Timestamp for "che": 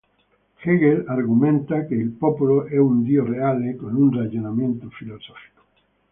1.85-1.93